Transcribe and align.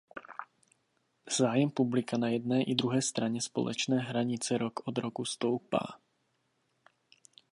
Zájem 1.37 1.69
publika 1.71 2.17
na 2.17 2.27
jedné 2.29 2.63
i 2.63 2.75
druhé 2.75 3.01
straně 3.01 3.41
společné 3.41 3.99
hranice 3.99 4.57
rok 4.57 4.87
od 4.87 4.97
roku 4.97 5.25
stoupá. 5.25 5.79